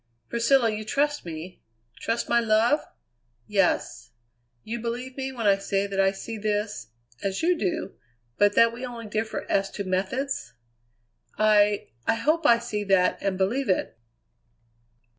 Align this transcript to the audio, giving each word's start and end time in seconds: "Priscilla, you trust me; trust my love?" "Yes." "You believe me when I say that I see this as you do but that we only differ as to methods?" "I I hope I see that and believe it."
"Priscilla, 0.29 0.71
you 0.71 0.83
trust 0.83 1.25
me; 1.25 1.61
trust 1.99 2.27
my 2.27 2.39
love?" 2.39 2.83
"Yes." 3.45 4.09
"You 4.63 4.79
believe 4.79 5.15
me 5.15 5.31
when 5.31 5.45
I 5.45 5.59
say 5.59 5.85
that 5.85 5.99
I 5.99 6.09
see 6.11 6.39
this 6.39 6.87
as 7.21 7.43
you 7.43 7.55
do 7.55 7.93
but 8.35 8.55
that 8.55 8.73
we 8.73 8.83
only 8.83 9.05
differ 9.05 9.45
as 9.47 9.69
to 9.69 9.83
methods?" 9.83 10.53
"I 11.37 11.89
I 12.07 12.15
hope 12.15 12.47
I 12.47 12.57
see 12.57 12.83
that 12.85 13.19
and 13.21 13.37
believe 13.37 13.69
it." 13.69 13.95